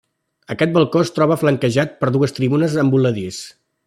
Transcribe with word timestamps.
Aquest 0.53 0.71
balcó 0.77 1.03
es 1.07 1.11
troba 1.17 1.37
flanquejat 1.41 1.93
per 2.01 2.09
dues 2.17 2.35
tribunes 2.39 2.79
en 2.85 2.91
voladís. 2.97 3.43